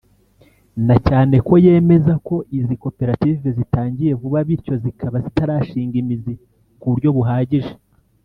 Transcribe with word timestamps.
na 0.87 0.95
cyane 1.07 1.35
ko 1.47 1.53
yemeza 1.65 2.13
ko 2.27 2.35
izi 2.57 2.75
koperative 2.83 3.45
zitangiye 3.57 4.11
vuba 4.21 4.39
bityo 4.47 4.73
zikaba 4.83 5.15
zitarashinga 5.25 5.95
imizi 6.03 6.33
ku 6.79 6.85
buryo 6.91 7.09
buhagije 7.17 7.73